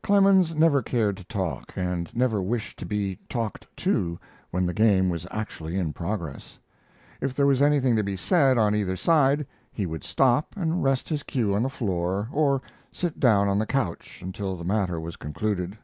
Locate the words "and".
1.74-2.08, 10.56-10.84